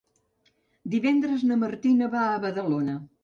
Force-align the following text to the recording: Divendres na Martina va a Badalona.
Divendres 0.93 1.45
na 1.51 1.59
Martina 1.65 2.09
va 2.17 2.25
a 2.31 2.43
Badalona. 2.49 2.97